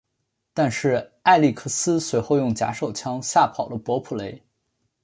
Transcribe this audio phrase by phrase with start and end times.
[0.51, 4.41] 但是艾力克斯随后用假手枪吓跑了伯普雷。